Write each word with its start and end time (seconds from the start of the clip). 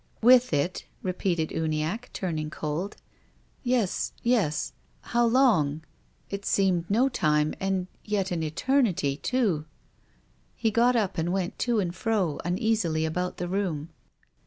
"With 0.23 0.51
it?" 0.51 0.85
repeated 1.03 1.51
Uniacke, 1.51 2.09
turning 2.11 2.49
cold. 2.49 2.95
"Yes, 3.61 4.13
ye:;— 4.23 4.49
how 5.11 5.27
long? 5.27 5.83
It 6.27 6.43
seemed 6.43 6.89
no 6.89 7.07
time— 7.07 7.53
and 7.59 7.85
yet 8.03 8.31
an 8.31 8.41
eternity, 8.41 9.15
too." 9.17 9.65
He 10.55 10.71
got 10.71 10.95
up 10.95 11.19
and 11.19 11.31
went 11.31 11.59
to 11.59 11.79
and 11.79 11.93
fro 11.93 12.39
uneasily 12.43 13.05
about 13.05 13.37
the 13.37 13.47
room. 13.47 13.89